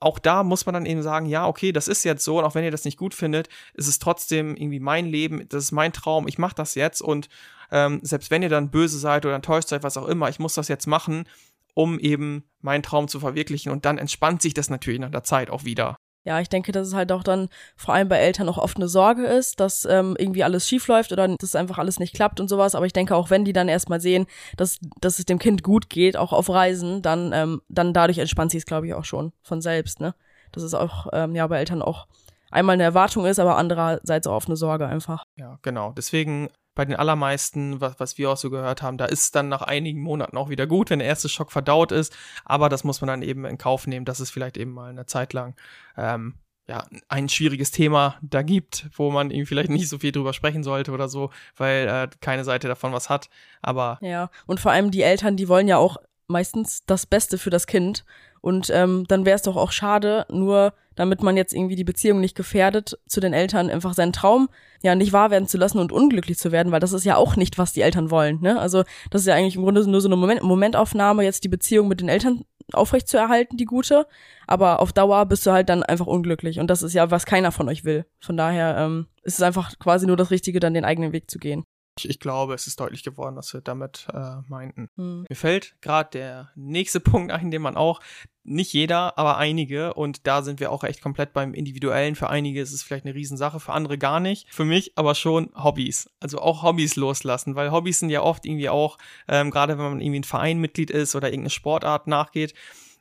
[0.00, 2.54] Auch da muss man dann eben sagen, ja, okay, das ist jetzt so und auch
[2.54, 5.94] wenn ihr das nicht gut findet, ist es trotzdem irgendwie mein Leben, das ist mein
[5.94, 7.30] Traum, ich mache das jetzt und
[7.70, 10.54] ähm, selbst wenn ihr dann böse seid oder enttäuscht seid, was auch immer, ich muss
[10.54, 11.24] das jetzt machen,
[11.72, 15.48] um eben meinen Traum zu verwirklichen und dann entspannt sich das natürlich nach der Zeit
[15.48, 18.56] auch wieder ja, ich denke, dass es halt auch dann vor allem bei Eltern auch
[18.56, 22.14] oft eine Sorge ist, dass ähm, irgendwie alles schief läuft oder dass einfach alles nicht
[22.14, 22.74] klappt und sowas.
[22.74, 25.90] Aber ich denke, auch wenn die dann erstmal sehen, dass, dass es dem Kind gut
[25.90, 29.32] geht, auch auf Reisen, dann, ähm, dann dadurch entspannt sie es, glaube ich, auch schon
[29.42, 30.14] von selbst, ne?
[30.52, 32.06] Dass es auch ähm, ja bei Eltern auch
[32.50, 35.24] einmal eine Erwartung ist, aber andererseits auch auf eine Sorge einfach.
[35.36, 35.92] Ja, genau.
[35.96, 39.48] Deswegen bei den allermeisten, was, was wir auch so gehört haben, da ist es dann
[39.48, 42.16] nach einigen Monaten auch wieder gut, wenn der erste Schock verdaut ist.
[42.44, 45.06] Aber das muss man dann eben in Kauf nehmen, dass es vielleicht eben mal eine
[45.06, 45.54] Zeit lang
[45.96, 46.34] ähm,
[46.66, 50.62] ja, ein schwieriges Thema da gibt, wo man irgendwie vielleicht nicht so viel drüber sprechen
[50.62, 53.28] sollte oder so, weil äh, keine Seite davon was hat.
[53.60, 57.50] Aber ja, und vor allem die Eltern, die wollen ja auch meistens das Beste für
[57.50, 58.04] das Kind.
[58.44, 62.20] Und ähm, dann wäre es doch auch schade, nur damit man jetzt irgendwie die Beziehung
[62.20, 64.50] nicht gefährdet zu den Eltern, einfach seinen Traum
[64.82, 67.36] ja nicht wahr werden zu lassen und unglücklich zu werden, weil das ist ja auch
[67.36, 68.42] nicht, was die Eltern wollen.
[68.42, 68.60] Ne?
[68.60, 71.88] Also das ist ja eigentlich im Grunde nur so eine Moment Momentaufnahme, jetzt die Beziehung
[71.88, 74.06] mit den Eltern aufrecht zu erhalten, die gute.
[74.46, 76.60] Aber auf Dauer bist du halt dann einfach unglücklich.
[76.60, 78.04] Und das ist ja, was keiner von euch will.
[78.20, 81.38] Von daher ähm, ist es einfach quasi nur das Richtige, dann den eigenen Weg zu
[81.38, 81.64] gehen.
[81.98, 84.88] Ich, ich glaube, es ist deutlich geworden, was wir damit äh, meinten.
[84.96, 85.24] Hm.
[85.28, 88.00] Mir fällt gerade der nächste Punkt ein, den man auch,
[88.46, 92.14] nicht jeder, aber einige, und da sind wir auch echt komplett beim Individuellen.
[92.14, 94.52] Für einige ist es vielleicht eine Riesensache, für andere gar nicht.
[94.52, 96.10] Für mich aber schon Hobbys.
[96.20, 100.00] Also auch Hobbys loslassen, weil Hobbys sind ja oft irgendwie auch, ähm, gerade wenn man
[100.00, 102.52] irgendwie ein Vereinmitglied ist oder irgendeine Sportart nachgeht,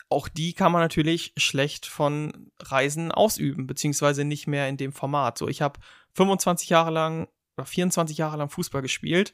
[0.07, 5.37] auch die kann man natürlich schlecht von Reisen ausüben, beziehungsweise nicht mehr in dem Format.
[5.37, 5.79] So, ich habe
[6.13, 7.27] 25 Jahre lang
[7.61, 9.33] 24 Jahre lang Fußball gespielt,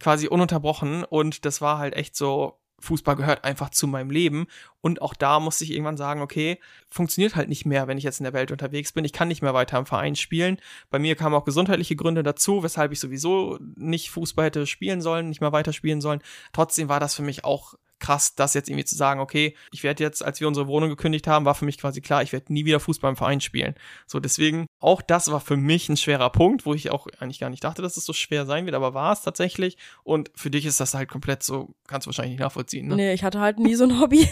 [0.00, 4.46] quasi ununterbrochen und das war halt echt so, Fußball gehört einfach zu meinem Leben
[4.80, 8.20] und auch da musste ich irgendwann sagen, okay, funktioniert halt nicht mehr, wenn ich jetzt
[8.20, 9.04] in der Welt unterwegs bin.
[9.04, 10.58] Ich kann nicht mehr weiter im Verein spielen.
[10.90, 15.28] Bei mir kamen auch gesundheitliche Gründe dazu, weshalb ich sowieso nicht Fußball hätte spielen sollen,
[15.28, 16.20] nicht mehr weiter spielen sollen.
[16.52, 20.02] Trotzdem war das für mich auch krass, das jetzt irgendwie zu sagen, okay, ich werde
[20.02, 22.64] jetzt, als wir unsere Wohnung gekündigt haben, war für mich quasi klar, ich werde nie
[22.64, 23.74] wieder Fußball im Verein spielen.
[24.06, 27.50] So, deswegen, auch das war für mich ein schwerer Punkt, wo ich auch eigentlich gar
[27.50, 29.78] nicht dachte, dass es so schwer sein wird, aber war es tatsächlich.
[30.02, 32.88] Und für dich ist das halt komplett so, kannst du wahrscheinlich nicht nachvollziehen.
[32.88, 32.96] Ne?
[32.96, 34.28] Nee, ich hatte halt nie so ein Hobby.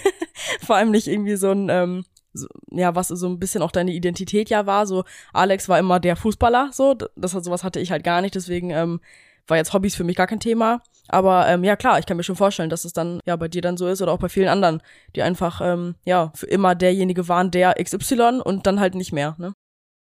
[0.65, 3.93] Vor allem nicht irgendwie so ein, ähm, so, ja, was so ein bisschen auch deine
[3.93, 4.87] Identität ja war.
[4.87, 8.35] So, Alex war immer der Fußballer, so, das hat sowas hatte ich halt gar nicht,
[8.35, 9.01] deswegen ähm,
[9.47, 10.83] war jetzt Hobbys für mich gar kein Thema.
[11.09, 13.63] Aber ähm, ja klar, ich kann mir schon vorstellen, dass es dann ja bei dir
[13.63, 14.83] dann so ist oder auch bei vielen anderen,
[15.17, 19.35] die einfach ähm, ja für immer derjenige waren, der XY und dann halt nicht mehr.
[19.39, 19.55] Ne?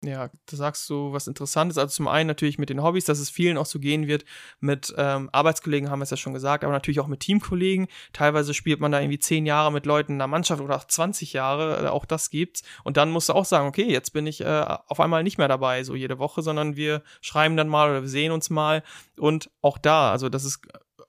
[0.04, 1.80] Ja, da sagst du was Interessantes.
[1.80, 4.26] Also zum einen natürlich mit den Hobbys, dass es vielen auch so gehen wird.
[4.60, 7.88] Mit ähm, Arbeitskollegen haben wir es ja schon gesagt, aber natürlich auch mit Teamkollegen.
[8.14, 11.34] Teilweise spielt man da irgendwie zehn Jahre mit Leuten in der Mannschaft oder auch 20
[11.34, 12.62] Jahre, äh, auch das gibt's.
[12.84, 15.48] Und dann musst du auch sagen, okay, jetzt bin ich äh, auf einmal nicht mehr
[15.48, 18.84] dabei, so jede Woche, sondern wir schreiben dann mal oder wir sehen uns mal.
[19.18, 20.62] Und auch da, also das ist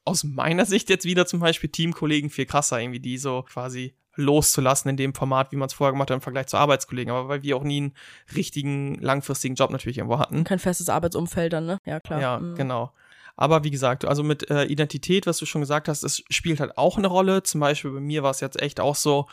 [0.08, 4.90] aus meiner Sicht jetzt wieder zum Beispiel Teamkollegen viel krasser, irgendwie die so quasi loszulassen
[4.90, 7.12] in dem Format, wie man es vorher gemacht hat im Vergleich zu Arbeitskollegen.
[7.12, 7.94] Aber weil wir auch nie einen
[8.34, 10.42] richtigen, langfristigen Job natürlich irgendwo hatten.
[10.44, 11.78] Kein festes Arbeitsumfeld dann, ne?
[11.84, 12.20] Ja, klar.
[12.20, 12.56] Ja, mhm.
[12.56, 12.92] genau.
[13.36, 16.76] Aber wie gesagt, also mit äh, Identität, was du schon gesagt hast, es spielt halt
[16.76, 17.44] auch eine Rolle.
[17.44, 19.28] Zum Beispiel bei mir war es jetzt echt auch so,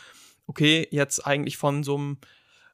[0.46, 2.18] okay, jetzt eigentlich von so einem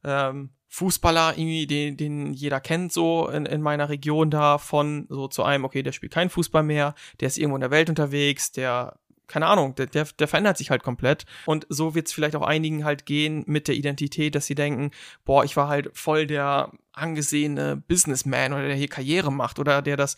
[0.04, 5.28] ähm, Fußballer, irgendwie, den, den jeder kennt, so in, in meiner Region da, von so
[5.28, 8.54] zu einem, okay, der spielt keinen Fußball mehr, der ist irgendwo in der Welt unterwegs,
[8.54, 11.26] der keine Ahnung, der, der, der verändert sich halt komplett.
[11.46, 14.92] Und so wird es vielleicht auch einigen halt gehen mit der Identität, dass sie denken,
[15.24, 19.96] boah, ich war halt voll der angesehene Businessman oder der hier Karriere macht oder der
[19.96, 20.18] das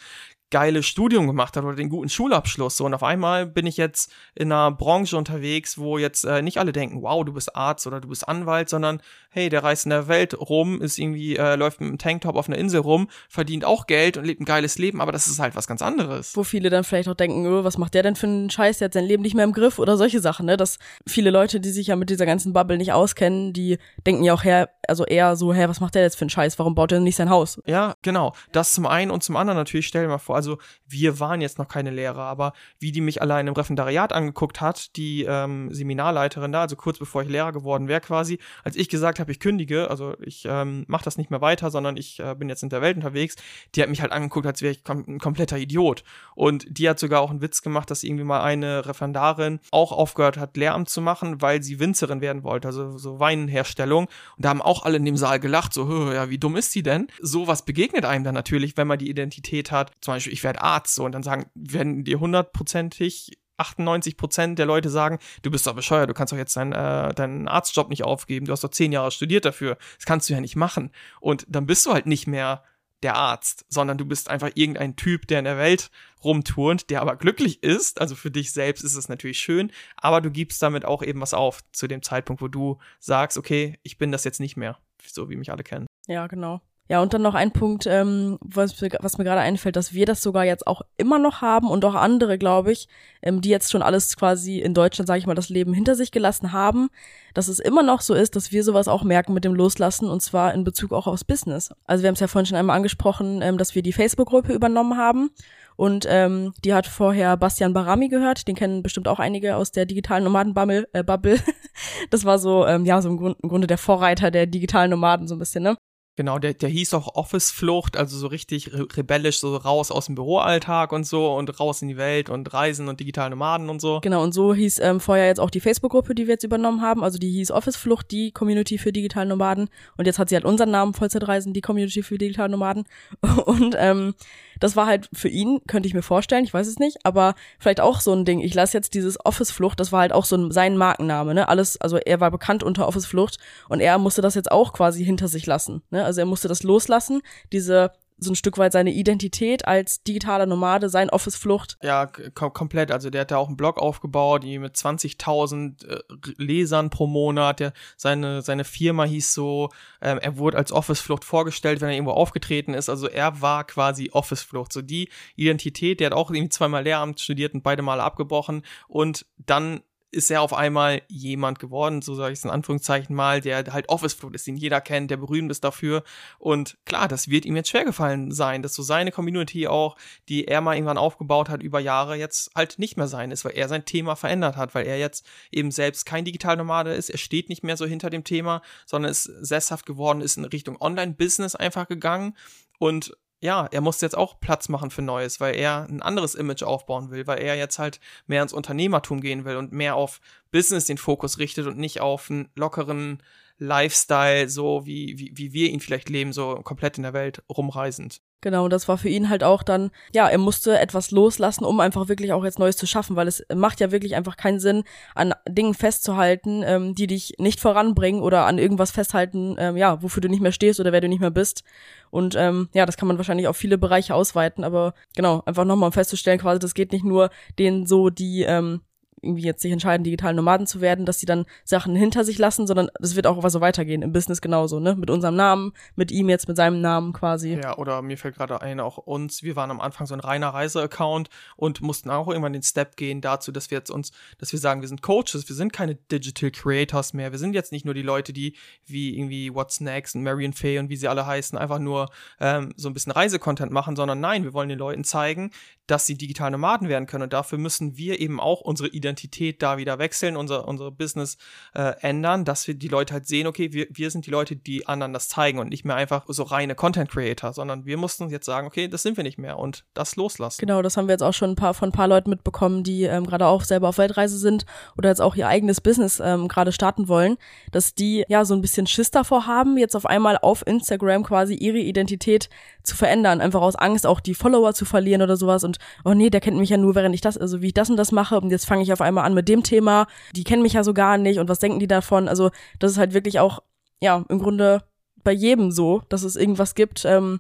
[0.54, 2.78] geile Studium gemacht hat oder den guten Schulabschluss.
[2.78, 6.60] So, und auf einmal bin ich jetzt in einer Branche unterwegs, wo jetzt äh, nicht
[6.60, 9.02] alle denken, wow, du bist Arzt oder du bist Anwalt, sondern
[9.34, 12.48] hey, der reist in der Welt rum, ist irgendwie, äh, läuft mit einem Tanktop auf
[12.48, 15.56] einer Insel rum, verdient auch Geld und lebt ein geiles Leben, aber das ist halt
[15.56, 16.36] was ganz anderes.
[16.36, 18.86] Wo viele dann vielleicht auch denken, oh, was macht der denn für einen Scheiß, der
[18.86, 20.56] hat sein Leben nicht mehr im Griff oder solche Sachen, ne?
[20.56, 24.34] Dass viele Leute, die sich ja mit dieser ganzen Bubble nicht auskennen, die denken ja
[24.34, 26.92] auch her, also eher so, hä, was macht der jetzt für einen Scheiß, warum baut
[26.92, 27.60] er nicht sein Haus?
[27.66, 28.34] Ja, genau.
[28.52, 31.58] Das zum einen und zum anderen natürlich, stell dir mal vor, also wir waren jetzt
[31.58, 36.52] noch keine Lehrer, aber wie die mich allein im Referendariat angeguckt hat, die ähm, Seminarleiterin
[36.52, 39.90] da, also kurz bevor ich Lehrer geworden wäre quasi, als ich gesagt habe, ich kündige,
[39.90, 42.82] also ich ähm, mache das nicht mehr weiter, sondern ich äh, bin jetzt in der
[42.82, 43.36] Welt unterwegs,
[43.76, 46.04] die hat mich halt angeguckt, als wäre ich kom ein kompletter Idiot.
[46.36, 50.38] Und die hat sogar auch einen Witz gemacht, dass irgendwie mal eine Referendarin auch aufgehört
[50.38, 54.06] hat, Lehramt zu machen, weil sie Winzerin werden wollte, also so Weinherstellung.
[54.06, 56.84] Und da haben auch alle in dem Saal gelacht, so, ja, wie dumm ist sie
[56.84, 57.08] denn?
[57.22, 59.92] Sowas begegnet einem dann natürlich, wenn man die Identität hat.
[60.02, 64.66] Zum Beispiel, ich werde Arzt, so, und dann sagen, werden dir hundertprozentig 98 Prozent der
[64.66, 68.04] Leute sagen, du bist doch bescheuert, du kannst doch jetzt deinen, äh, deinen Arztjob nicht
[68.04, 70.92] aufgeben, du hast doch zehn Jahre studiert dafür, das kannst du ja nicht machen.
[71.20, 72.64] Und dann bist du halt nicht mehr
[73.04, 75.92] der Arzt, sondern du bist einfach irgendein Typ, der in der Welt
[76.24, 78.00] rumturnt, der aber glücklich ist.
[78.00, 81.34] Also für dich selbst ist es natürlich schön, aber du gibst damit auch eben was
[81.34, 85.30] auf zu dem Zeitpunkt, wo du sagst, okay, ich bin das jetzt nicht mehr, so
[85.30, 85.86] wie mich alle kennen.
[86.08, 86.62] Ja, genau.
[86.90, 90.22] Ja, und dann noch ein Punkt, ähm, was, was mir gerade einfällt, dass wir das
[90.22, 92.90] sogar jetzt auch immer noch haben und auch andere, glaube ich,
[93.22, 96.12] ähm, die jetzt schon alles quasi in Deutschland, sage ich mal, das Leben hinter sich
[96.12, 96.90] gelassen haben,
[97.34, 100.22] dass es immer noch so ist, dass wir sowas auch merken mit dem Loslassen und
[100.22, 101.72] zwar in Bezug auch aufs Business.
[101.86, 104.98] Also wir haben es ja vorhin schon einmal angesprochen, ähm, dass wir die Facebook-Gruppe übernommen
[104.98, 105.32] haben
[105.76, 109.86] und ähm, die hat vorher Bastian Barami gehört, den kennen bestimmt auch einige aus der
[109.86, 110.88] digitalen Nomaden-Bubble.
[110.94, 111.40] Äh, Bubble.
[112.10, 115.28] das war so, ähm, ja, so im, Grund, im Grunde der Vorreiter der digitalen Nomaden
[115.28, 115.78] so ein bisschen, ne?
[116.16, 120.14] Genau, der, der hieß auch Office-Flucht, also so richtig re rebellisch, so raus aus dem
[120.14, 124.00] Büroalltag und so und raus in die Welt und Reisen und digitale Nomaden und so.
[124.02, 127.04] Genau, und so hieß ähm, vorher jetzt auch die Facebook-Gruppe, die wir jetzt übernommen haben.
[127.04, 129.70] Also die hieß Office-Flucht, die Community für digitale Nomaden.
[129.98, 132.84] Und jetzt hat sie halt unseren Namen, Vollzeitreisen, die Community für digitale Nomaden.
[133.46, 134.14] Und ähm,
[134.60, 137.82] das war halt für ihn, könnte ich mir vorstellen, ich weiß es nicht, aber vielleicht
[137.82, 138.40] auch so ein Ding.
[138.40, 141.48] Ich lasse jetzt dieses Office-Flucht, das war halt auch so ein, sein Markenname, ne?
[141.48, 143.38] Alles, also er war bekannt unter Office-Flucht
[143.70, 145.82] und er musste das jetzt auch quasi hinter sich lassen.
[145.90, 146.04] Ne?
[146.04, 150.90] Also er musste das loslassen, diese so ein Stück weit seine Identität als digitaler Nomade,
[150.90, 151.78] sein Office-Flucht.
[151.82, 152.92] Ja, kom komplett.
[152.92, 156.02] Also der hat ja auch einen Blog aufgebaut, die mit 20.000 äh,
[156.38, 157.60] Lesern pro Monat.
[157.60, 159.70] Der, seine, seine Firma hieß so,
[160.02, 162.90] ähm, er wurde als Office-Flucht vorgestellt, wenn er irgendwo aufgetreten ist.
[162.90, 164.74] Also er war quasi Office-Flucht.
[164.74, 169.26] So die Identität, der hat auch irgendwie zweimal Lehramt studiert und beide Male abgebrochen und
[169.38, 169.82] dann
[170.14, 173.90] ist er auf einmal jemand geworden, so sage ich es in Anführungszeichen mal, der halt
[173.90, 176.04] Office Flucht ist, den jeder kennt, der berühmt ist dafür.
[176.38, 179.98] Und klar, das wird ihm jetzt schwer gefallen sein, dass so seine Community auch,
[180.30, 183.54] die er mal irgendwann aufgebaut hat über Jahre, jetzt halt nicht mehr sein ist, weil
[183.56, 187.50] er sein Thema verändert hat, weil er jetzt eben selbst kein Digitalnomade ist, er steht
[187.50, 191.88] nicht mehr so hinter dem Thema, sondern ist sesshaft geworden, ist in Richtung Online-Business einfach
[191.88, 192.38] gegangen
[192.78, 196.64] und ja, er muss jetzt auch Platz machen für Neues, weil er ein anderes Image
[196.64, 200.86] aufbauen will, weil er jetzt halt mehr ins Unternehmertum gehen will und mehr auf Business
[200.86, 203.22] den Fokus richtet und nicht auf einen lockeren
[203.58, 208.22] Lifestyle, so wie, wie, wie wir ihn vielleicht leben, so komplett in der Welt rumreisend.
[208.44, 212.10] Genau, das war für ihn halt auch dann, ja, er musste etwas loslassen, um einfach
[212.10, 214.84] wirklich auch jetzt Neues zu schaffen, weil es macht ja wirklich einfach keinen Sinn,
[215.16, 220.20] an Dingen festzuhalten, ähm, die dich nicht voranbringen oder an irgendwas festhalten, ähm, ja, wofür
[220.20, 221.64] du nicht mehr stehst oder wer du nicht mehr bist.
[222.12, 225.88] Und ähm, ja, das kann man wahrscheinlich auf viele Bereiche ausweiten, aber genau, einfach nochmal
[225.88, 228.82] um festzustellen, quasi, das geht nicht nur denen so, die ähm,
[229.24, 232.68] irgendwie jetzt sich entscheiden, digital Nomaden zu werden, dass sie dann Sachen hinter sich lassen,
[232.68, 234.96] sondern es wird auch so weitergehen, im Business genauso, ne?
[234.96, 237.54] Mit unserem Namen, mit ihm jetzt, mit seinem Namen quasi.
[237.54, 240.50] Ja, oder mir fällt gerade ein, auch uns, wir waren am Anfang so ein reiner
[240.50, 244.60] Reise-Account und mussten auch irgendwann den Step gehen dazu, dass wir jetzt uns, dass wir
[244.60, 247.94] sagen, wir sind Coaches, wir sind keine Digital Creators mehr, wir sind jetzt nicht nur
[247.94, 248.56] die Leute, die
[248.86, 252.10] wie irgendwie What's Next und Marion Faye und wie sie alle heißen, einfach nur
[252.40, 255.52] ähm, so ein bisschen Reisecontent machen, sondern nein, wir wollen den Leuten zeigen,
[255.88, 259.62] dass sie digital Nomaden werden können und dafür müssen wir eben auch unsere Identität Identität
[259.62, 261.38] da wieder wechseln, unser, unsere Business
[261.74, 264.88] äh, ändern, dass wir die Leute halt sehen, okay, wir, wir sind die Leute, die
[264.88, 268.46] anderen das zeigen und nicht mehr einfach so reine Content Creator, sondern wir mussten jetzt
[268.46, 270.60] sagen, okay, das sind wir nicht mehr und das loslassen.
[270.60, 273.04] Genau, das haben wir jetzt auch schon ein paar von ein paar Leuten mitbekommen, die
[273.04, 274.66] ähm, gerade auch selber auf Weltreise sind
[274.98, 277.38] oder jetzt auch ihr eigenes Business ähm, gerade starten wollen,
[277.72, 281.54] dass die ja so ein bisschen Schiss davor haben, jetzt auf einmal auf Instagram quasi
[281.54, 282.50] ihre Identität
[282.82, 286.30] zu verändern, einfach aus Angst auch die Follower zu verlieren oder sowas und oh nee,
[286.30, 288.40] der kennt mich ja nur, während ich das, also wie ich das und das mache
[288.40, 290.94] und jetzt fange ich auf einmal an mit dem Thema, die kennen mich ja so
[290.94, 292.28] gar nicht und was denken die davon?
[292.28, 293.60] Also das ist halt wirklich auch,
[294.02, 294.84] ja, im Grunde
[295.24, 297.40] bei jedem so, dass es irgendwas gibt, ähm,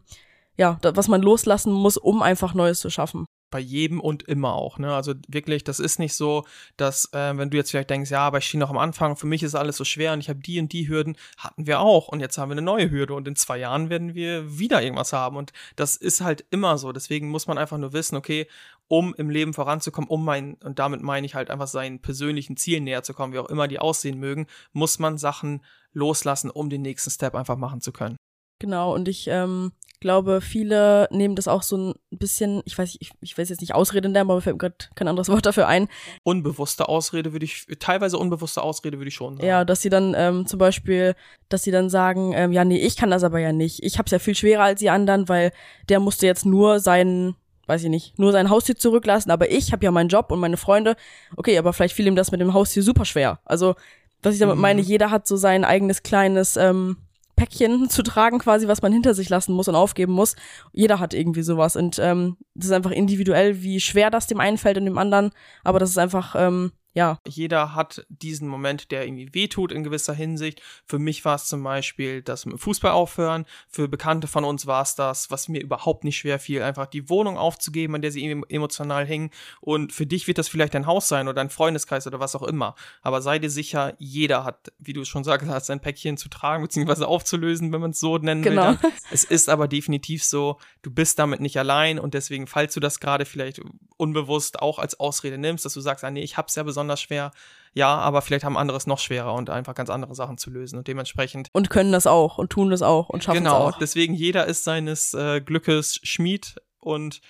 [0.57, 4.79] ja, was man loslassen muss, um einfach Neues zu schaffen bei jedem und immer auch.
[4.79, 4.93] Ne?
[4.93, 6.43] Also wirklich, das ist nicht so,
[6.75, 9.27] dass äh, wenn du jetzt vielleicht denkst, ja, aber ich stehe noch am Anfang, für
[9.27, 12.07] mich ist alles so schwer und ich habe die und die Hürden, hatten wir auch
[12.07, 15.13] und jetzt haben wir eine neue Hürde und in zwei Jahren werden wir wieder irgendwas
[15.13, 16.91] haben und das ist halt immer so.
[16.91, 18.47] Deswegen muss man einfach nur wissen, okay,
[18.87, 22.85] um im Leben voranzukommen, um mein, und damit meine ich halt einfach seinen persönlichen Zielen
[22.85, 25.63] näher zu kommen, wie auch immer die aussehen mögen, muss man Sachen
[25.93, 28.17] loslassen, um den nächsten Step einfach machen zu können.
[28.63, 33.11] Genau, und ich ähm, glaube, viele nehmen das auch so ein bisschen, ich weiß, ich,
[33.19, 35.89] ich weiß jetzt nicht Ausrede nennen, aber mir fällt gerade kein anderes Wort dafür ein.
[36.23, 39.45] Unbewusste Ausrede würde ich, teilweise unbewusste Ausrede würde ich schon sagen.
[39.45, 41.13] Ja, dass sie dann ähm, zum Beispiel,
[41.49, 43.83] dass sie dann sagen, ähm, ja, nee, ich kann das aber ja nicht.
[43.83, 45.51] Ich hab's ja viel schwerer als die anderen, weil
[45.89, 47.35] der musste jetzt nur seinen
[47.67, 50.57] weiß ich nicht, nur sein Haustier zurücklassen, aber ich habe ja meinen Job und meine
[50.57, 50.95] Freunde.
[51.35, 53.39] Okay, aber vielleicht fiel ihm das mit dem Haustier super schwer.
[53.43, 53.75] Also,
[54.21, 54.61] was ich damit mhm.
[54.61, 56.97] meine, jeder hat so sein eigenes kleines ähm,
[57.35, 60.35] Päckchen zu tragen, quasi, was man hinter sich lassen muss und aufgeben muss.
[60.71, 61.75] Jeder hat irgendwie sowas.
[61.75, 65.31] Und ähm, das ist einfach individuell, wie schwer das dem einen fällt und dem anderen.
[65.63, 67.19] Aber das ist einfach, ähm, ja.
[67.27, 70.61] Jeder hat diesen Moment, der irgendwie wehtut in gewisser Hinsicht.
[70.85, 73.45] Für mich war es zum Beispiel das mit dem Fußball aufhören.
[73.67, 77.09] Für Bekannte von uns war es das, was mir überhaupt nicht schwer fiel, einfach die
[77.09, 79.31] Wohnung aufzugeben, an der sie emotional hingen.
[79.59, 82.43] Und für dich wird das vielleicht dein Haus sein oder dein Freundeskreis oder was auch
[82.43, 82.75] immer.
[83.01, 86.63] Aber sei dir sicher, jeder hat, wie du schon sagst, hat sein Päckchen zu tragen
[86.63, 87.05] bzw.
[87.05, 88.69] aufzulösen, wenn man es so nennen genau.
[88.69, 88.77] will.
[88.81, 88.91] Dann.
[89.11, 92.99] Es ist aber definitiv so, du bist damit nicht allein und deswegen, falls du das
[92.99, 93.61] gerade vielleicht
[93.97, 97.01] unbewusst auch als Ausrede nimmst, dass du sagst, ah nee, ich hab's ja besonders besonders
[97.01, 97.31] schwer.
[97.75, 100.77] Ja, aber vielleicht haben andere es noch schwerer und einfach ganz andere Sachen zu lösen
[100.77, 101.49] und dementsprechend.
[101.53, 103.67] Und können das auch und tun das auch und schaffen genau, es auch.
[103.69, 107.21] Genau, deswegen jeder ist seines äh, Glückes Schmied und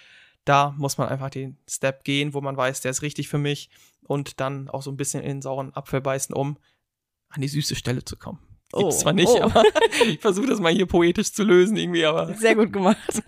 [0.43, 3.69] da muss man einfach den Step gehen, wo man weiß, der ist richtig für mich
[4.05, 6.57] und dann auch so ein bisschen in den sauren Apfel beißen, um
[7.29, 8.39] an die süße Stelle zu kommen
[8.73, 9.41] Oh, Gibt's zwar nicht, oh.
[9.41, 9.63] aber
[10.07, 12.33] ich versuche das mal hier poetisch zu lösen irgendwie, aber.
[12.33, 12.97] Sehr gut gemacht.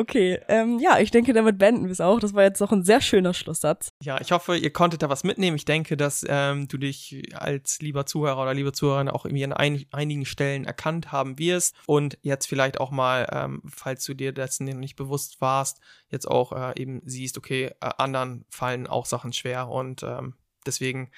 [0.00, 2.20] Okay, ähm, ja, ich denke, damit beenden wir es auch.
[2.20, 3.92] Das war jetzt noch ein sehr schöner Schlusssatz.
[4.02, 5.58] Ja, ich hoffe, ihr konntet da was mitnehmen.
[5.58, 9.52] Ich denke, dass ähm, du dich als lieber Zuhörer oder liebe Zuhörerin auch irgendwie an
[9.52, 14.32] ein, einigen Stellen erkannt haben wirst und jetzt vielleicht auch mal, ähm, falls du dir
[14.32, 19.34] dessen nicht bewusst warst, jetzt auch äh, eben siehst, okay, äh, anderen fallen auch Sachen
[19.34, 20.32] schwer und ähm,
[20.64, 21.10] deswegen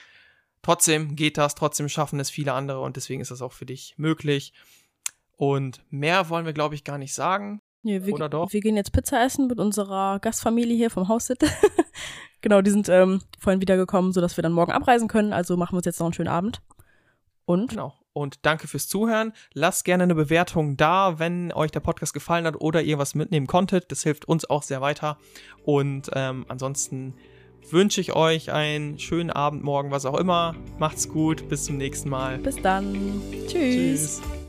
[0.60, 3.94] trotzdem geht das, trotzdem schaffen es viele andere und deswegen ist das auch für dich
[3.96, 4.52] möglich.
[5.36, 7.60] Und mehr wollen wir, glaube ich, gar nicht sagen.
[7.82, 8.52] Nee, wir, Oder doch?
[8.52, 11.32] Wir gehen jetzt Pizza essen mit unserer Gastfamilie hier vom Haus
[12.40, 15.32] genau, die sind ähm, vorhin wiedergekommen, sodass wir dann morgen abreisen können.
[15.32, 16.62] Also machen wir uns jetzt noch einen schönen Abend.
[17.44, 17.70] Und?
[17.70, 17.94] Genau.
[18.12, 19.32] Und danke fürs Zuhören.
[19.54, 23.46] Lasst gerne eine Bewertung da, wenn euch der Podcast gefallen hat oder ihr was mitnehmen
[23.46, 23.90] konntet.
[23.90, 25.18] Das hilft uns auch sehr weiter.
[25.64, 27.14] Und ähm, ansonsten
[27.70, 30.54] wünsche ich euch einen schönen Abend, morgen, was auch immer.
[30.78, 31.48] Macht's gut.
[31.48, 32.38] Bis zum nächsten Mal.
[32.38, 33.22] Bis dann.
[33.46, 34.20] Tschüss.
[34.20, 34.41] Tschüss.